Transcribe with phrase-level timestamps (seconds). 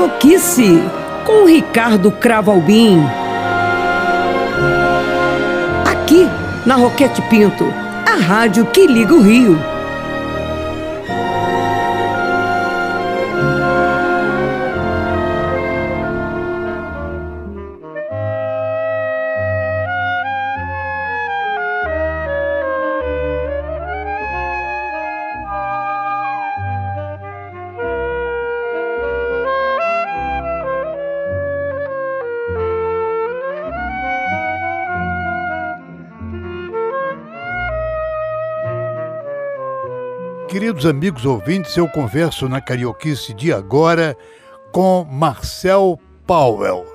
[0.00, 0.82] Carioquice
[1.26, 3.04] com Ricardo Cravalbim.
[5.84, 6.26] Aqui
[6.64, 7.66] na Roquete Pinto,
[8.06, 9.69] a rádio que liga o Rio.
[40.80, 44.16] Queridos amigos ouvintes, eu converso na Carioquice de agora
[44.72, 46.86] com Marcel Powell.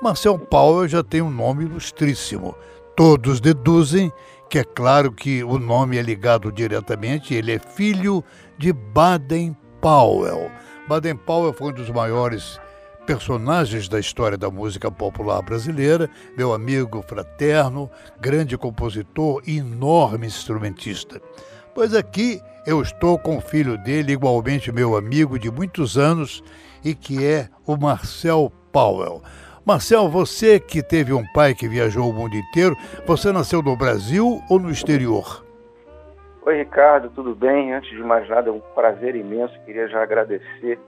[0.00, 2.54] Marcel Powell já tem um nome ilustríssimo.
[2.96, 4.10] Todos deduzem
[4.48, 8.24] que é claro que o nome é ligado diretamente, ele é filho
[8.56, 10.50] de Baden Powell.
[10.88, 12.58] Baden Powell foi um dos maiores
[13.04, 21.20] personagens da história da música popular brasileira, meu amigo fraterno, grande compositor e enorme instrumentista.
[21.74, 26.42] Pois aqui eu estou com o filho dele, igualmente meu amigo de muitos anos,
[26.84, 29.22] e que é o Marcel Powell.
[29.66, 34.40] Marcel, você que teve um pai que viajou o mundo inteiro, você nasceu no Brasil
[34.50, 35.44] ou no exterior?
[36.46, 37.72] Oi, Ricardo, tudo bem?
[37.72, 39.58] Antes de mais nada, é um prazer imenso.
[39.64, 40.78] Queria já agradecer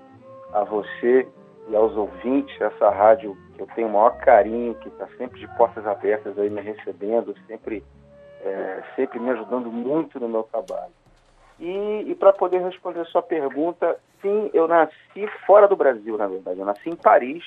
[0.53, 1.27] a você
[1.69, 5.49] e aos ouvintes dessa rádio que eu tenho o maior carinho, que está sempre de
[5.57, 7.83] portas abertas aí me recebendo, sempre,
[8.43, 10.93] é, sempre me ajudando muito no meu trabalho.
[11.59, 16.27] E, e para poder responder a sua pergunta, sim, eu nasci fora do Brasil, na
[16.27, 16.61] verdade.
[16.61, 17.45] Eu nasci em Paris.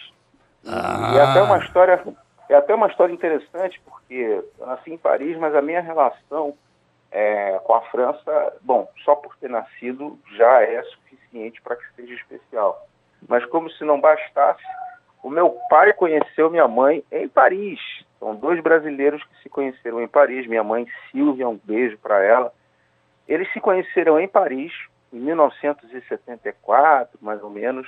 [0.66, 1.12] Ah.
[1.14, 2.04] E é até uma história,
[2.50, 6.56] é até uma história interessante, porque eu nasci em Paris, mas a minha relação
[7.12, 12.14] é, com a França, bom, só por ter nascido já é suficiente para que seja
[12.14, 12.88] especial.
[13.28, 14.64] Mas como se não bastasse,
[15.22, 17.80] o meu pai conheceu minha mãe em Paris.
[18.20, 20.48] São dois brasileiros que se conheceram em Paris.
[20.48, 22.54] Minha mãe Silvia, um beijo para ela.
[23.30, 24.74] Eles se conheceram em Paris,
[25.14, 27.88] em 1974, mais ou menos,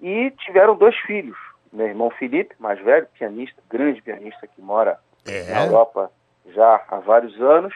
[0.00, 1.38] e tiveram dois filhos.
[1.72, 5.54] Meu irmão Felipe, mais velho, pianista, grande pianista que mora é.
[5.54, 6.10] na Europa
[6.46, 7.72] já há vários anos,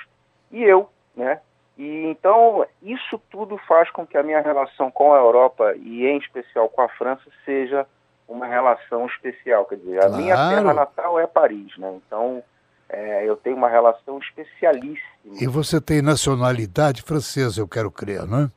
[0.50, 1.40] e eu, né?
[1.78, 6.18] E então isso tudo faz com que a minha relação com a Europa e em
[6.18, 7.86] especial com a França seja
[8.26, 12.00] uma relação especial, quer dizer, a minha terra natal é Paris, né?
[12.04, 12.42] Então
[12.88, 15.36] é, eu tenho uma relação especialíssima.
[15.40, 18.50] E você tem nacionalidade francesa, eu quero crer, não é?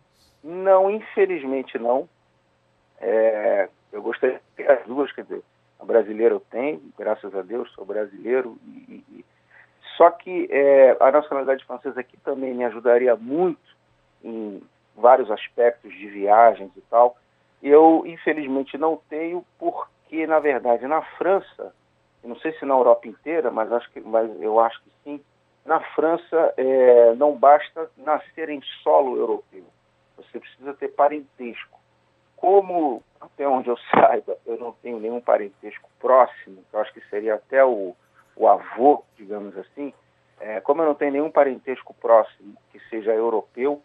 [0.44, 2.08] Não, infelizmente não.
[3.00, 5.42] É, eu gostaria de ter as duas, quer dizer,
[5.80, 8.58] a brasileira eu tenho, graças a Deus, sou brasileiro.
[8.66, 9.26] E, e,
[9.98, 13.60] só que é, a nacionalidade francesa aqui também me ajudaria muito
[14.24, 14.62] em
[14.96, 17.18] vários aspectos de viagens e tal.
[17.62, 21.74] Eu, infelizmente, não tenho, porque, na verdade, na França,
[22.24, 25.22] não sei se na Europa inteira, mas, acho que, mas eu acho que sim,
[25.66, 29.64] na França é, não basta nascer em solo europeu,
[30.18, 31.80] você precisa ter parentesco.
[32.36, 37.36] Como, até onde eu saiba, eu não tenho nenhum parentesco próximo, eu acho que seria
[37.36, 37.96] até o,
[38.36, 39.94] o avô, digamos assim,
[40.40, 43.82] é, como eu não tenho nenhum parentesco próximo que seja europeu,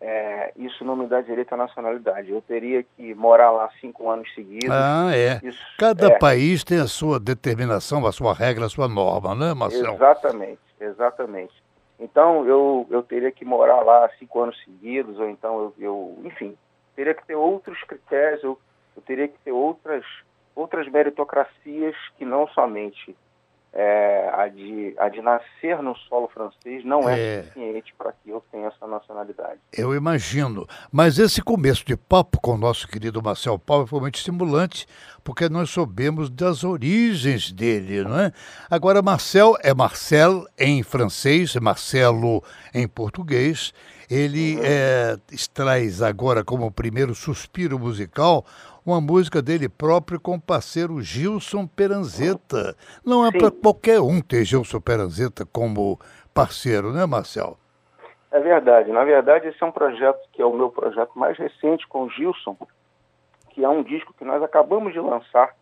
[0.00, 2.30] é, isso não me dá direito à nacionalidade.
[2.30, 4.70] Eu teria que morar lá cinco anos seguidos.
[4.70, 5.40] Ah, é.
[5.42, 6.18] Isso, Cada é.
[6.18, 9.94] país tem a sua determinação, a sua regra, a sua norma, né, Marcelo?
[9.94, 11.54] Exatamente, exatamente.
[11.98, 16.56] Então, eu, eu teria que morar lá cinco anos seguidos, ou então eu, eu enfim,
[16.94, 18.58] teria que ter outros critérios, eu,
[18.94, 20.04] eu teria que ter outras,
[20.54, 23.16] outras meritocracias que não somente
[23.78, 27.42] é, a, de, a de nascer no solo francês não é, é.
[27.42, 29.60] suficiente para que eu tenha essa nacionalidade.
[29.70, 30.66] Eu imagino.
[30.90, 34.86] Mas esse começo de papo com o nosso querido Marcel Paulo foi muito estimulante,
[35.22, 38.32] porque nós soubemos das origens dele, não é?
[38.70, 42.42] Agora, Marcel é Marcel em francês, é Marcelo
[42.72, 43.74] em português.
[44.08, 44.62] Ele uhum.
[44.64, 45.16] é,
[45.52, 48.46] traz agora como primeiro suspiro musical
[48.86, 52.76] uma música dele próprio com o parceiro Gilson Peranzeta.
[53.04, 55.98] Não é para qualquer um ter Gilson Peranzeta como
[56.32, 57.58] parceiro, né, Marcel?
[58.30, 58.92] É verdade.
[58.92, 62.10] Na verdade, esse é um projeto que é o meu projeto mais recente com o
[62.10, 62.56] Gilson,
[63.50, 65.52] que é um disco que nós acabamos de lançar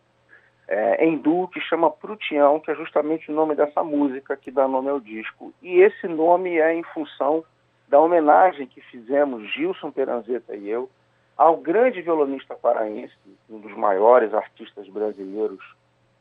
[0.67, 4.67] é, em duo, que chama Prutião, que é justamente o nome dessa música que dá
[4.67, 5.51] nome ao disco.
[5.63, 7.43] E esse nome é em função
[7.87, 10.89] da homenagem que fizemos, Gilson Peranzeta e eu,
[11.37, 13.13] ao grande violonista paraense,
[13.49, 15.59] um dos maiores artistas brasileiros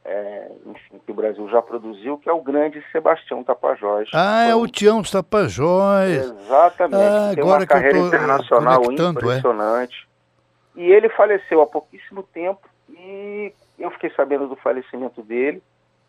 [0.05, 4.11] é, enfim, que o Brasil já produziu, que é o grande Sebastião Tapajós.
[4.13, 6.11] Ah, é o Tião Tapajós.
[6.11, 7.03] Exatamente.
[7.03, 8.95] Ah, Tem uma carreira internacional é.
[8.95, 10.07] impressionante.
[10.77, 15.63] E ele faleceu há pouquíssimo tempo e eu fiquei sabendo do falecimento dele.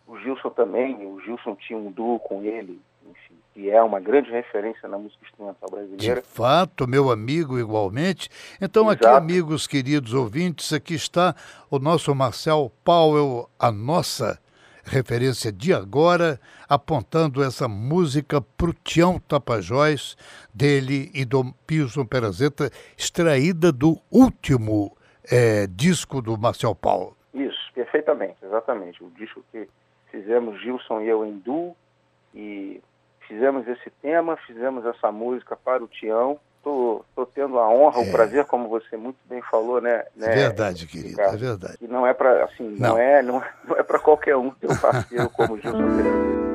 [0.08, 2.80] O Gilson também, o Gilson tinha um duo com ele,
[3.10, 6.22] enfim, que é uma grande referência na música instrumental brasileira.
[6.22, 8.30] De fato, meu amigo, igualmente.
[8.62, 9.08] Então, Exato.
[9.08, 11.34] aqui, amigos queridos ouvintes, aqui está
[11.72, 14.38] o nosso Marcel Powell, a nossa
[14.84, 16.38] referência de agora,
[16.68, 20.18] apontando essa música pro Tião Tapajós,
[20.54, 24.96] dele e do Pilson Perazeta, extraída do último
[25.32, 27.16] é, disco do Marcel Paulo.
[27.34, 29.02] Isso, perfeitamente, exatamente.
[29.02, 29.66] O disco que
[30.12, 31.74] fizemos, Gilson e eu, em duo,
[32.34, 32.82] e
[33.28, 38.08] fizemos esse tema, fizemos essa música para o Tião, tô, tô tendo a honra, é.
[38.08, 40.04] o prazer, como você muito bem falou, né?
[40.16, 41.78] né verdade, querido, é verdade.
[41.82, 44.72] E não é para assim, não, não é, não, não é para qualquer um ter
[44.72, 46.46] um parceiro como o Gilson Pereira.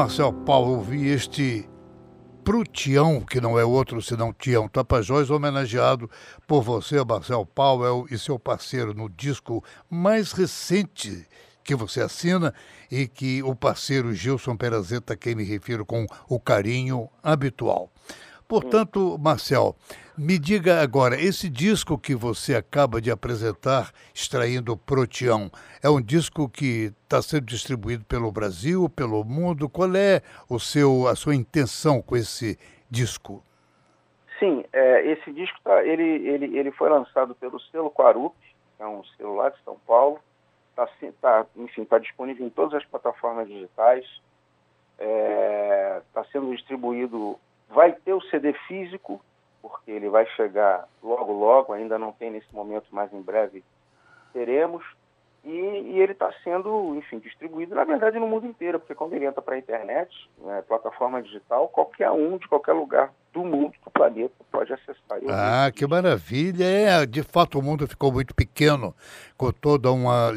[0.00, 1.68] Marcel Paulo ouvir este
[2.42, 6.08] pro Tião, que não é outro senão Tião Tapajós, homenageado
[6.48, 11.26] por você, Marcel Powell, e seu parceiro no disco mais recente
[11.62, 12.54] que você assina
[12.90, 17.92] e que o parceiro Gilson Perazeta, quem me refiro com o carinho habitual.
[18.48, 19.76] Portanto, Marcel,
[20.20, 25.50] me diga agora, esse disco que você acaba de apresentar, extraindo Proteão,
[25.82, 29.66] é um disco que está sendo distribuído pelo Brasil, pelo mundo?
[29.66, 32.58] Qual é o seu, a sua intenção com esse
[32.90, 33.42] disco?
[34.38, 38.36] Sim, é, esse disco tá, ele, ele, ele foi lançado pelo selo Quarup,
[38.78, 40.20] é um celular de São Paulo.
[40.76, 40.86] Tá,
[41.22, 44.04] tá, enfim, está disponível em todas as plataformas digitais.
[44.98, 47.38] Está é, tá sendo distribuído
[47.70, 49.20] Vai ter o CD físico,
[49.62, 53.62] porque ele vai chegar logo, logo, ainda não tem nesse momento, mas em breve
[54.32, 54.84] teremos.
[55.42, 59.24] E, e ele está sendo, enfim, distribuído, na verdade, no mundo inteiro, porque quando ele
[59.24, 63.90] entra para a internet, né, plataforma digital, qualquer um de qualquer lugar do mundo, do
[63.90, 65.18] planeta, pode acessar.
[65.30, 66.64] Ah, que maravilha!
[66.64, 68.94] É, de fato, o mundo ficou muito pequeno,
[69.34, 70.30] com toda uma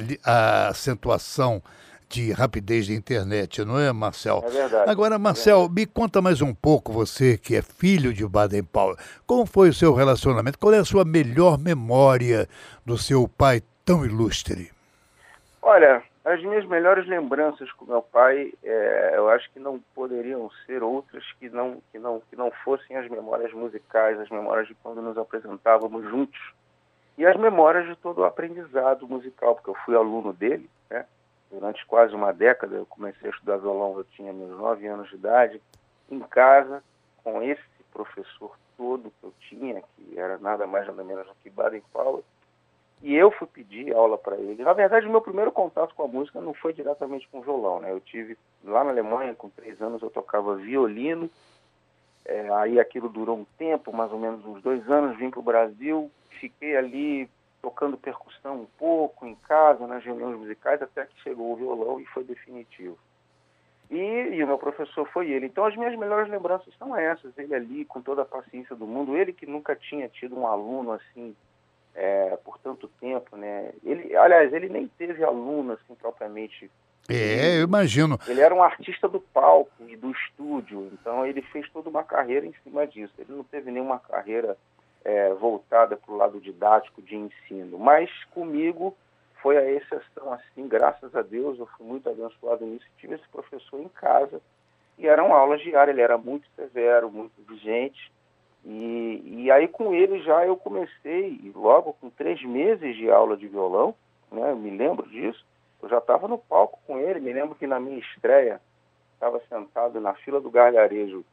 [0.70, 1.62] acentuação
[2.10, 4.44] de rapidez de internet, não é, Marcel?
[4.46, 4.90] É verdade.
[4.90, 8.98] Agora, Marcel, é me conta mais um pouco, você que é filho de Baden Powell,
[9.26, 10.60] como foi o seu relacionamento?
[10.60, 12.48] Qual é a sua melhor memória
[12.86, 14.72] do seu pai tão ilustre?
[15.62, 20.82] Olha, as minhas melhores lembranças com meu pai, é, eu acho que não poderiam ser
[20.82, 25.02] outras que não, que, não, que não fossem as memórias musicais, as memórias de quando
[25.02, 26.40] nos apresentávamos juntos
[27.18, 31.06] e as memórias de todo o aprendizado musical, porque eu fui aluno dele, né?
[31.54, 35.16] Durante quase uma década, eu comecei a estudar violão, eu tinha meus nove anos de
[35.16, 35.62] idade,
[36.10, 36.84] em casa,
[37.24, 41.52] com esse professor todo que eu tinha, que era nada mais nada menos do que
[41.52, 42.24] Baden Powell,
[43.04, 44.64] e eu fui pedir aula para ele.
[44.64, 47.92] Na verdade, o meu primeiro contato com a música não foi diretamente com violão, né?
[47.92, 51.30] Eu tive lá na Alemanha, com três anos, eu tocava violino,
[52.26, 55.44] é, aí aquilo durou um tempo, mais ou menos uns dois anos, vim para o
[55.44, 57.30] Brasil, fiquei ali
[57.64, 62.06] tocando percussão um pouco em casa, nas reuniões musicais, até que chegou o violão e
[62.08, 63.00] foi definitivo.
[63.90, 65.46] E, e, o meu professor foi ele.
[65.46, 69.16] Então as minhas melhores lembranças são essas, ele ali com toda a paciência do mundo,
[69.16, 71.34] ele que nunca tinha tido um aluno assim
[71.96, 73.72] é, por tanto tempo, né?
[73.82, 76.70] Ele, aliás, ele nem teve aluno assim propriamente.
[77.08, 78.20] É, eu imagino.
[78.28, 82.46] Ele era um artista do palco e do estúdio, então ele fez toda uma carreira
[82.46, 83.14] em cima disso.
[83.18, 84.58] Ele não teve nenhuma carreira
[85.04, 87.78] é, voltada para o lado didático de ensino.
[87.78, 88.96] Mas comigo
[89.42, 92.86] foi a exceção, assim, graças a Deus, eu fui muito abençoado nisso.
[92.98, 94.42] Tive esse professor em casa
[94.98, 98.12] e eram aulas diárias, ele era muito severo, muito exigente.
[98.64, 103.48] E, e aí com ele já eu comecei, logo com três meses de aula de
[103.48, 103.94] violão,
[104.32, 105.46] né, eu me lembro disso,
[105.82, 108.62] eu já estava no palco com ele, me lembro que na minha estreia
[109.14, 111.26] estava sentado na fila do gargarejo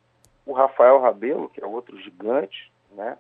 [0.45, 3.17] o Rafael Rabelo, que é outro gigante, né,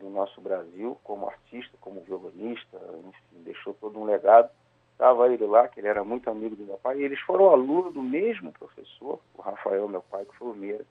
[0.00, 2.76] do nosso Brasil, como artista, como violonista,
[3.06, 4.50] enfim, deixou todo um legado.
[4.92, 7.94] Estava ele lá, que ele era muito amigo do meu pai, e eles foram alunos
[7.94, 10.84] do mesmo professor, o Rafael, meu pai, que foi o Meira.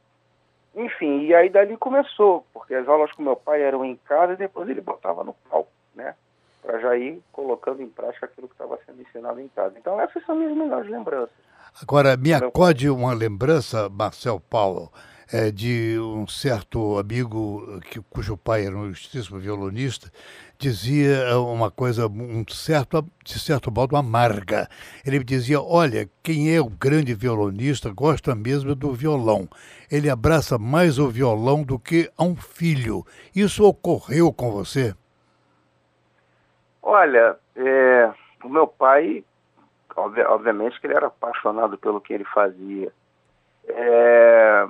[0.76, 4.38] Enfim, e aí dali começou, porque as aulas com meu pai eram em casa e
[4.38, 6.16] depois ele botava no palco, né?
[6.62, 9.76] Para já ir colocando em prática aquilo que estava sendo ensinado em casa.
[9.78, 11.36] Então essas são minhas melhores lembranças.
[11.82, 14.92] Agora, me acode uma lembrança, Marcel Paulo,
[15.32, 20.12] é, de um certo amigo que, cujo pai era um ilustríssimo violonista,
[20.58, 24.68] dizia uma coisa um certo, de certo modo amarga.
[25.06, 29.48] Ele dizia: Olha, quem é o grande violonista gosta mesmo do violão.
[29.92, 33.06] Ele abraça mais o violão do que a um filho.
[33.36, 34.96] Isso ocorreu com você?
[36.82, 38.12] Olha, é,
[38.44, 39.24] o meu pai,
[39.96, 42.92] obviamente que ele era apaixonado pelo que ele fazia.
[43.68, 44.68] É,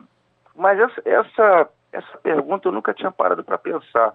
[0.60, 4.14] mas essa, essa, essa pergunta eu nunca tinha parado para pensar.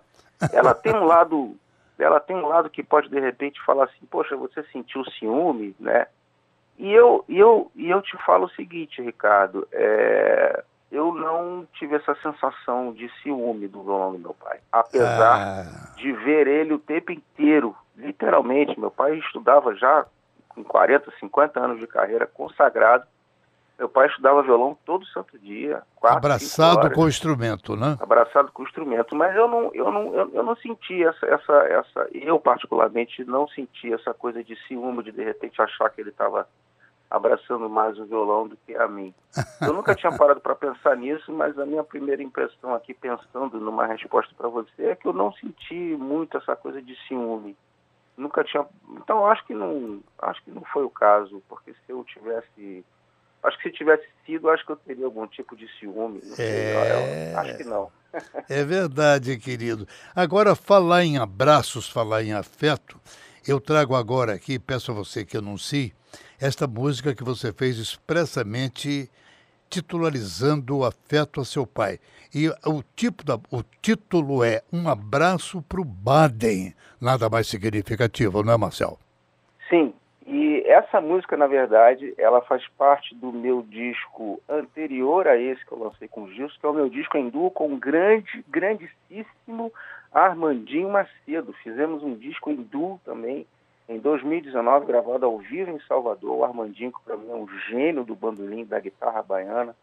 [0.53, 1.57] Ela tem um lado,
[1.99, 6.07] ela tem um lado que pode de repente falar assim, poxa, você sentiu ciúme, né?
[6.79, 11.97] E eu, e eu, e eu te falo o seguinte, Ricardo, é, eu não tive
[11.97, 15.95] essa sensação de ciúme do violão do meu pai, apesar ah.
[15.97, 18.79] de ver ele o tempo inteiro, literalmente.
[18.79, 20.05] Meu pai estudava já
[20.49, 23.07] com 40, 50 anos de carreira, consagrado,
[23.79, 25.83] meu pai estudava violão todo santo dia.
[25.97, 27.97] Quatro, Abraçado com o instrumento, né?
[28.01, 29.17] Abraçado com o instrumento.
[29.17, 32.09] Mas eu não, eu não, eu, eu não senti essa, essa, essa.
[32.13, 36.47] Eu, particularmente, não senti essa coisa de ciúme, de de repente achar que ele estava
[37.11, 39.13] abraçando mais o violão do que a mim.
[39.61, 43.87] Eu nunca tinha parado para pensar nisso, mas a minha primeira impressão aqui, pensando numa
[43.87, 47.57] resposta para você, é que eu não senti muito essa coisa de ciúme.
[48.17, 48.65] Nunca tinha.
[48.91, 52.85] Então, acho que não, acho que não foi o caso, porque se eu tivesse
[53.45, 56.21] Acho que se tivesse sido, acho que eu teria algum tipo de ciúme.
[56.39, 57.35] É...
[57.37, 57.91] acho que não.
[58.49, 59.87] é verdade, querido.
[60.17, 62.99] Agora, falar em abraços, falar em afeto,
[63.47, 65.93] eu trago agora aqui, peço a você que anuncie,
[66.41, 69.11] esta música que você fez expressamente
[69.69, 71.99] titularizando o afeto a seu pai.
[72.35, 76.75] E o, tipo da, o título é Um Abraço para o Baden.
[77.01, 78.99] Nada mais significativo, não é, Marcel?
[79.69, 79.93] Sim,
[80.27, 85.73] e essa música, na verdade, ela faz parte do meu disco anterior a esse que
[85.73, 88.43] eu lancei com o Gilson, que é o meu disco em duo com o grande,
[88.49, 89.71] grandíssimo
[90.11, 91.53] Armandinho Macedo.
[91.63, 93.47] Fizemos um disco em duo também,
[93.87, 96.39] em 2019, gravado ao vivo em Salvador.
[96.39, 99.77] O Armandinho, que para mim é um gênio do bandolim, da guitarra baiana.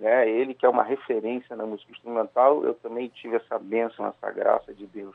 [0.00, 0.28] Né?
[0.28, 2.64] Ele que é uma referência na música instrumental.
[2.64, 5.14] Eu também tive essa bênção, essa graça de Deus,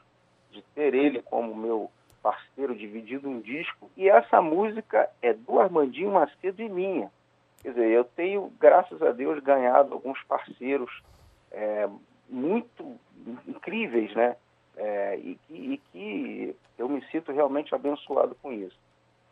[0.51, 6.11] de ter ele como meu parceiro dividido um disco, e essa música é do Armandinho
[6.11, 7.11] Macedo e minha.
[7.61, 11.03] Quer dizer, eu tenho, graças a Deus, ganhado alguns parceiros
[11.51, 11.89] é,
[12.29, 12.97] muito
[13.47, 14.35] incríveis, né?
[14.77, 18.77] É, e, e, que, eu me sinto realmente abençoado com isso.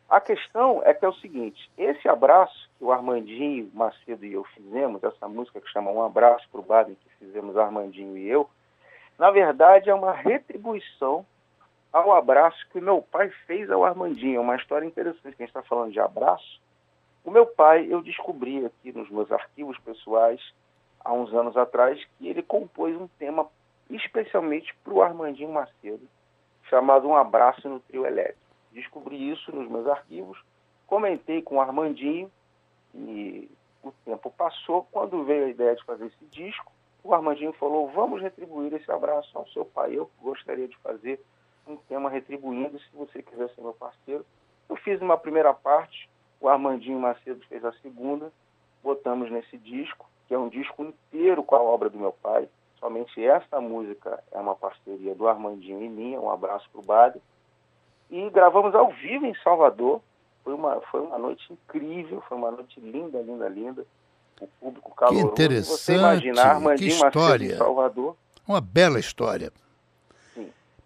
[0.10, 4.44] A questão é que é o seguinte, esse abraço que o Armandinho Macedo e eu
[4.46, 8.50] fizemos, essa música que chama Um Abraço para o Baden, que fizemos Armandinho e eu,
[9.18, 11.26] na verdade é uma retribuição
[11.98, 14.38] ao abraço que meu pai fez ao Armandinho.
[14.38, 16.62] É uma história interessante, que a gente está falando de abraço.
[17.24, 20.42] O meu pai, eu descobri aqui nos meus arquivos pessoais,
[21.04, 23.48] há uns anos atrás, que ele compôs um tema
[23.90, 26.08] especialmente para o Armandinho Macedo,
[26.70, 28.40] chamado Um Abraço no Trio Elétrico.
[28.72, 30.38] Descobri isso nos meus arquivos,
[30.86, 32.32] comentei com o Armandinho
[32.94, 33.50] e
[33.84, 34.88] o tempo passou.
[34.92, 36.72] Quando veio a ideia de fazer esse disco,
[37.04, 39.98] o Armandinho falou: Vamos retribuir esse abraço ao seu pai.
[39.98, 41.20] Eu gostaria de fazer
[41.72, 44.26] um tema retribuindo, se você quiser ser meu parceiro.
[44.70, 46.10] Eu fiz uma primeira parte,
[46.40, 48.32] o Armandinho Macedo fez a segunda,
[48.84, 52.48] botamos nesse disco, que é um disco inteiro com a obra do meu pai.
[52.80, 57.20] Somente esta música é uma parceria do Armandinho e minha, um abraço para o Bade.
[58.10, 60.02] E gravamos ao vivo em Salvador.
[60.44, 63.86] Foi uma, foi uma noite incrível, foi uma noite linda, linda, linda.
[64.40, 65.26] O público caloroso.
[65.26, 67.32] Que interessante, Você imaginar Armandinho que história.
[67.32, 68.16] Macedo em Salvador.
[68.48, 69.52] Uma bela história.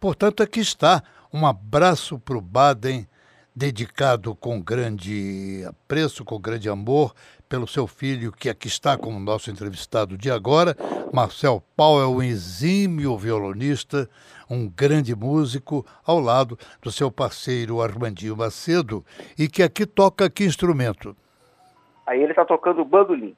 [0.02, 3.08] Portanto, aqui está um abraço para o Baden,
[3.56, 7.14] dedicado com grande apreço, com grande amor
[7.48, 10.76] pelo seu filho, que aqui está como nosso entrevistado de agora,
[11.14, 14.10] Marcel Paulo, é um exímio violonista,
[14.50, 19.06] um grande músico, ao lado do seu parceiro Armandinho Macedo,
[19.38, 21.16] e que aqui toca que instrumento?
[22.08, 23.36] Aí ele está tocando bandolim.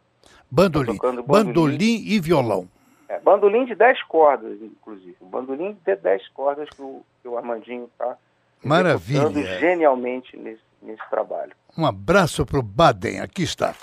[0.50, 0.96] Bandolim.
[0.96, 1.28] Tá bandolim.
[1.28, 2.70] bandolim e violão.
[3.14, 5.16] É, bandolim de 10 cordas, inclusive.
[5.22, 8.18] Bandolim de 10 cordas que o, que o Armandinho está
[8.64, 9.60] Maravilha.
[9.60, 11.52] genialmente nesse, nesse trabalho.
[11.78, 13.76] Um abraço para o Baden, aqui está.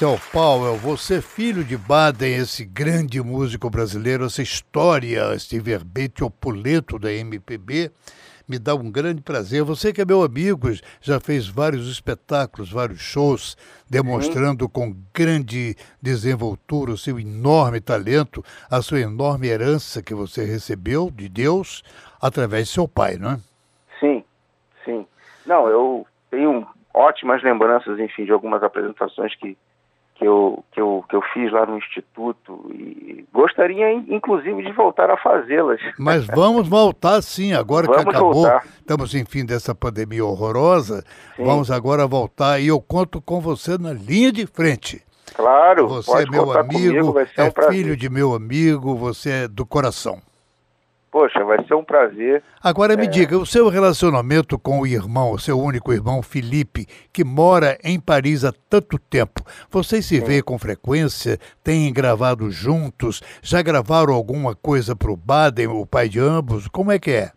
[0.00, 6.98] Marcel Powell, você filho de Baden, esse grande músico brasileiro, essa história, esse verbete opulento
[6.98, 7.90] da MPB,
[8.48, 9.62] me dá um grande prazer.
[9.62, 10.68] Você que é meu amigo,
[11.02, 13.58] já fez vários espetáculos, vários shows,
[13.90, 21.10] demonstrando com grande desenvoltura o seu enorme talento, a sua enorme herança que você recebeu
[21.10, 21.82] de Deus
[22.22, 23.40] através de seu pai, não é?
[24.00, 24.24] Sim,
[24.82, 25.06] sim.
[25.44, 29.58] Não, eu tenho ótimas lembranças, enfim, de algumas apresentações que,
[30.20, 35.10] que, eu, que, eu, que eu fiz lá no Instituto e gostaria, inclusive, de voltar
[35.10, 35.80] a fazê-las.
[35.98, 38.62] Mas vamos voltar sim, agora vamos que acabou, voltar.
[38.78, 41.02] estamos em fim dessa pandemia horrorosa,
[41.34, 41.42] sim.
[41.42, 45.02] vamos agora voltar e eu conto com você na linha de frente.
[45.34, 49.64] Claro, você é meu amigo, comigo, é um filho de meu amigo, você é do
[49.64, 50.20] coração.
[51.10, 52.42] Poxa, vai ser um prazer.
[52.62, 53.08] Agora me é...
[53.08, 57.98] diga, o seu relacionamento com o irmão, o seu único irmão, Felipe, que mora em
[57.98, 61.36] Paris há tanto tempo, vocês se veem com frequência?
[61.64, 63.20] Têm gravado juntos?
[63.42, 66.68] Já gravaram alguma coisa para o Baden, o pai de ambos?
[66.68, 67.32] Como é que é?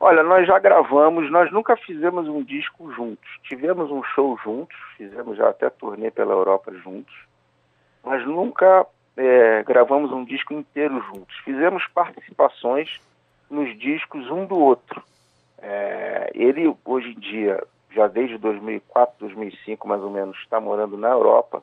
[0.00, 3.28] Olha, nós já gravamos, nós nunca fizemos um disco juntos.
[3.44, 7.14] Tivemos um show juntos, fizemos já até turnê pela Europa juntos,
[8.04, 11.36] mas nunca é, gravamos um disco inteiro juntos.
[11.44, 13.00] Fizemos participações
[13.50, 15.02] nos discos um do outro.
[15.58, 21.08] É, ele, hoje em dia, já desde 2004, 2005, mais ou menos, está morando na
[21.08, 21.62] Europa.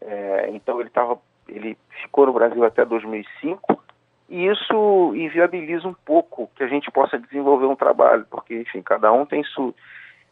[0.00, 3.82] É, então ele, tava, ele ficou no Brasil até 2005
[4.28, 9.12] e isso inviabiliza um pouco que a gente possa desenvolver um trabalho, porque, enfim, cada
[9.12, 9.74] um tem sua...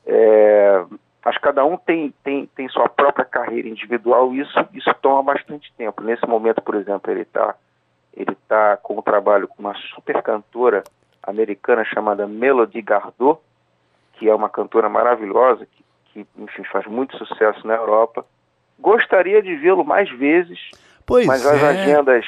[0.07, 0.85] É,
[1.25, 5.73] mas cada um tem, tem, tem sua própria carreira individual e isso, isso toma bastante
[5.77, 6.03] tempo.
[6.03, 7.55] Nesse momento, por exemplo, ele está
[8.15, 10.83] ele tá com o trabalho com uma super cantora
[11.23, 13.41] americana chamada Melody Gardot,
[14.15, 15.85] que é uma cantora maravilhosa, que,
[16.25, 18.25] que enfim, faz muito sucesso na Europa.
[18.79, 20.59] Gostaria de vê-lo mais vezes,
[21.07, 21.51] pois mas é.
[21.51, 22.25] as agendas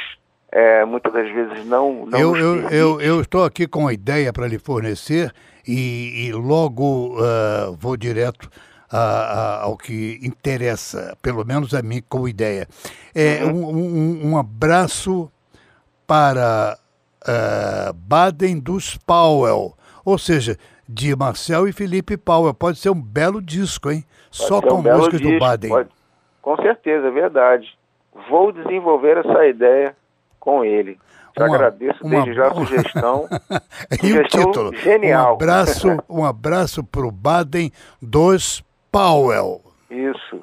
[0.52, 2.06] é, muitas das vezes não.
[2.06, 5.32] não eu, eu, eu, eu, estou aqui com a ideia para lhe fornecer
[5.66, 8.50] e, e logo uh, vou direto
[8.90, 12.66] a, ao que interessa, pelo menos a mim como ideia.
[13.14, 13.68] É uhum.
[13.68, 15.30] um, um, um abraço
[16.06, 16.76] para
[17.22, 19.74] uh, Baden dos Powell,
[20.04, 20.56] ou seja,
[20.88, 22.52] de Marcel e Felipe Powell.
[22.52, 24.04] Pode ser um belo disco, hein?
[24.36, 25.70] Pode Só com um músicas disco, do Baden.
[25.70, 25.88] Pode.
[26.42, 27.78] Com certeza, é verdade.
[28.28, 29.94] Vou desenvolver essa ideia
[30.40, 30.98] com ele.
[31.36, 33.28] Te uma, agradeço uma, desde já a sugestão.
[33.92, 34.76] e sugestão o título?
[34.76, 35.30] Genial.
[35.30, 37.70] Um abraço, um abraço para o Baden
[38.02, 39.62] dos Powell.
[39.90, 40.42] Isso.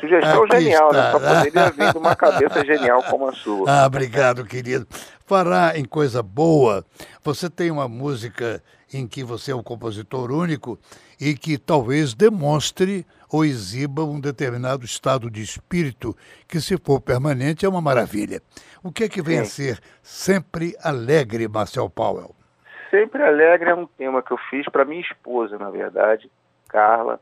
[0.00, 0.98] Sugestão Aqui genial, né?
[0.98, 1.02] está.
[1.02, 1.10] né?
[1.12, 3.70] Só poderia vir de uma cabeça genial como a sua.
[3.70, 4.86] Ah, obrigado, querido.
[5.26, 6.84] Falar em coisa boa,
[7.22, 8.62] você tem uma música
[8.92, 10.78] em que você é um compositor único
[11.20, 16.16] e que talvez demonstre ou exiba um determinado estado de espírito
[16.48, 18.40] que, se for permanente, é uma maravilha.
[18.82, 19.42] O que é que vem Sim.
[19.42, 22.34] a ser sempre alegre, Marcel Powell?
[22.90, 26.28] Sempre alegre é um tema que eu fiz para minha esposa, na verdade,
[26.68, 27.20] Carla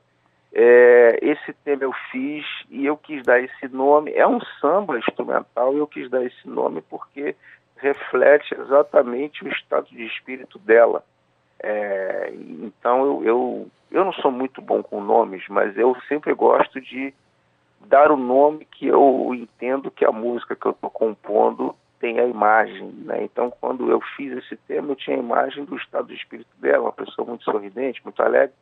[0.53, 4.13] é, esse tema eu fiz e eu quis dar esse nome.
[4.13, 7.37] É um samba instrumental e eu quis dar esse nome porque
[7.77, 11.05] reflete exatamente o estado de espírito dela.
[11.61, 12.33] É,
[12.63, 17.13] então eu, eu, eu não sou muito bom com nomes, mas eu sempre gosto de
[17.87, 22.27] dar o nome que eu entendo que a música que eu estou compondo tem a
[22.27, 22.93] imagem.
[23.05, 23.25] Né?
[23.25, 26.85] Então, quando eu fiz esse tema, eu tinha a imagem do estado de espírito dela,
[26.85, 28.55] uma pessoa muito sorridente, muito alegre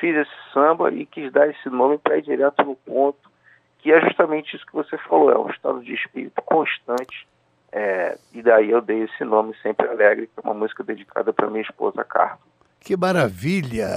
[0.00, 3.30] fiz esse samba e quis dar esse nome para ir direto no ponto,
[3.78, 7.26] que é justamente isso que você falou, é um estado de espírito constante.
[7.72, 11.50] É, e daí eu dei esse nome Sempre Alegre, que é uma música dedicada para
[11.50, 12.38] minha esposa Carla.
[12.78, 13.88] Que maravilha!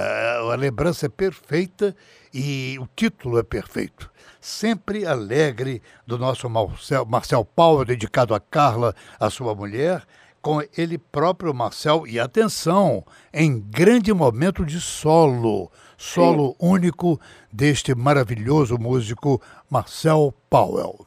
[0.50, 1.94] A lembrança é perfeita
[2.32, 4.10] e o título é perfeito.
[4.40, 10.02] Sempre Alegre, do nosso Marcel, Marcel Paulo, dedicado a Carla, a sua mulher,
[10.40, 16.56] com ele próprio, Marcel, e atenção, em grande momento de solo solo Sim.
[16.60, 17.20] único
[17.52, 21.06] deste maravilhoso músico Marcel Powell.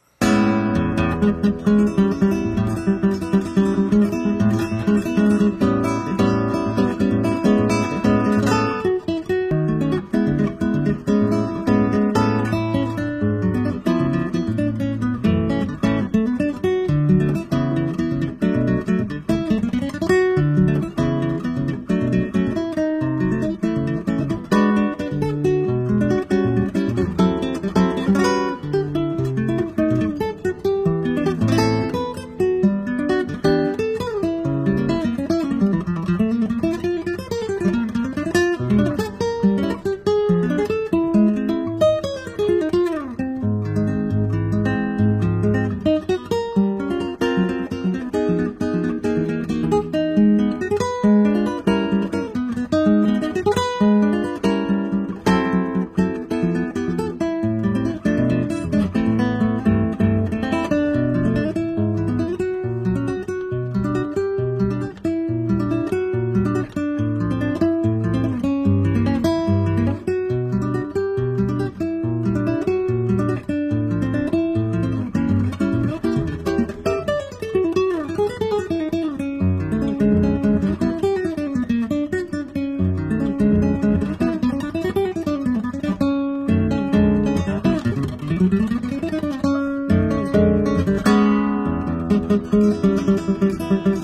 [92.31, 94.00] Thank you.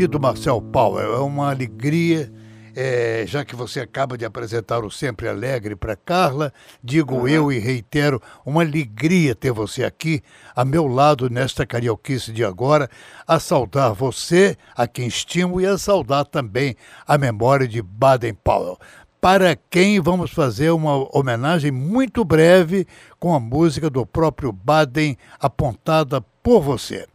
[0.00, 2.32] Querido Marcel Powell, é uma alegria,
[2.74, 7.28] é, já que você acaba de apresentar o Sempre Alegre para Carla, digo uhum.
[7.28, 10.22] eu e reitero, uma alegria ter você aqui,
[10.56, 12.88] a meu lado, nesta carioquice de agora,
[13.28, 18.78] a saudar você, a quem estimo, e a saudar também a memória de Baden Powell
[19.20, 22.86] para quem vamos fazer uma homenagem muito breve
[23.18, 27.06] com a música do próprio Baden apontada por você.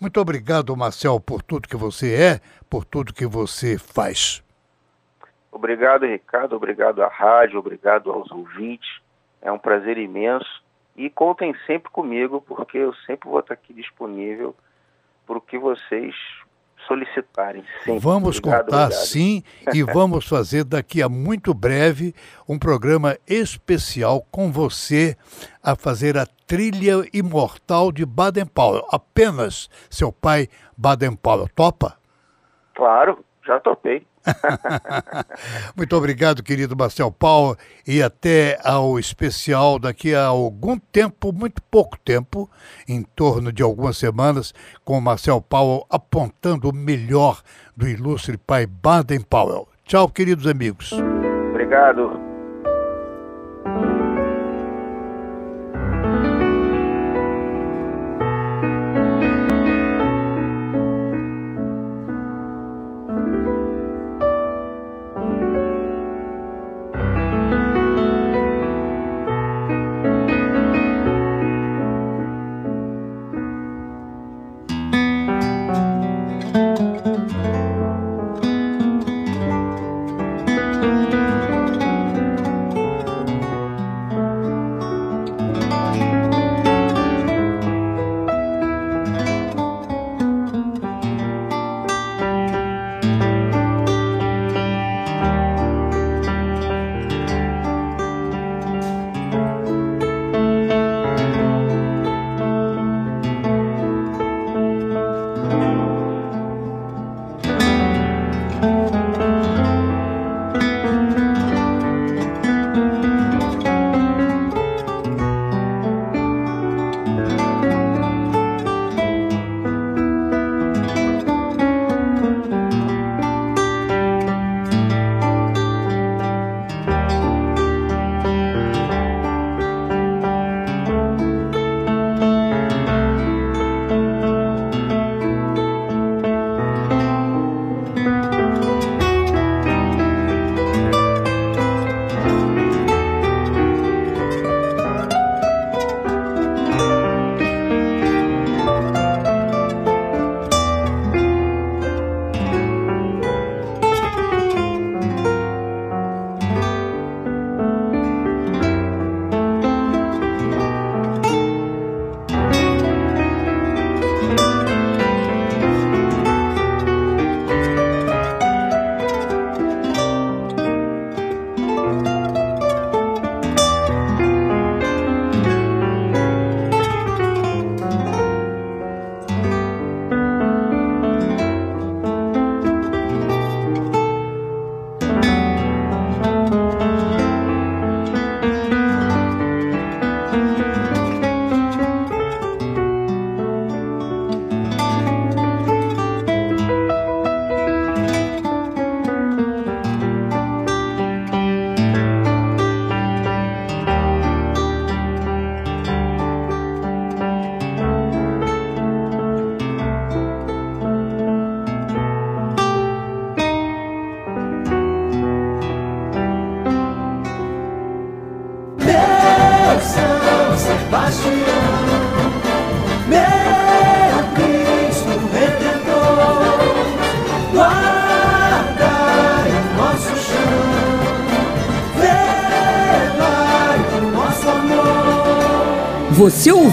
[0.00, 4.42] Muito obrigado, Marcel, por tudo que você é, por tudo que você faz.
[5.52, 6.56] Obrigado, Ricardo.
[6.56, 8.88] Obrigado à rádio, obrigado aos ouvintes.
[9.42, 10.62] É um prazer imenso.
[10.96, 14.54] E contem sempre comigo, porque eu sempre vou estar aqui disponível
[15.26, 16.14] para o que vocês
[16.90, 17.62] solicitarem.
[17.84, 18.00] Sempre.
[18.00, 19.04] Vamos obrigado, contar obrigado.
[19.04, 22.12] sim e vamos fazer daqui a muito breve
[22.48, 25.16] um programa especial com você
[25.62, 28.84] a fazer a trilha imortal de Baden-Powell.
[28.90, 31.48] Apenas seu pai Baden-Powell.
[31.54, 31.96] Topa?
[32.74, 34.04] Claro, já topei.
[35.76, 37.56] Muito obrigado, querido Marcel Paulo,
[37.86, 42.48] e até ao especial daqui a algum tempo, muito pouco tempo,
[42.88, 44.54] em torno de algumas semanas,
[44.84, 47.42] com o Marcel Paulo apontando o melhor
[47.76, 49.68] do ilustre pai Baden Powell.
[49.84, 50.92] Tchau, queridos amigos.
[51.50, 52.29] Obrigado.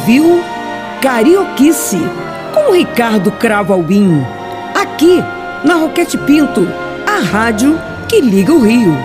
[0.07, 0.41] Ouviu
[1.01, 1.99] Carioquice
[2.53, 4.25] com Ricardo Cravo Albim,
[4.73, 5.21] aqui
[5.65, 6.65] na Roquete Pinto,
[7.05, 8.95] a rádio que liga o Rio.